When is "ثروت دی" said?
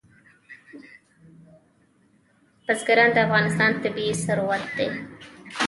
4.23-4.87